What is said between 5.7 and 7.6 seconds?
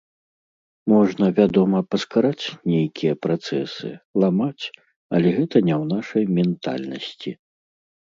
не ў нашай ментальнасці.